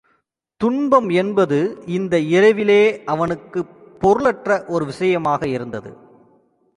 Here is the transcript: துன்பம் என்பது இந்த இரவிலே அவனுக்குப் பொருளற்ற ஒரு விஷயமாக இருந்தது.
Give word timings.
துன்பம் 0.57 1.09
என்பது 1.09 1.83
இந்த 1.85 2.19
இரவிலே 2.19 3.03
அவனுக்குப் 3.03 3.99
பொருளற்ற 3.99 4.65
ஒரு 4.67 4.85
விஷயமாக 4.85 5.47
இருந்தது. 5.47 5.97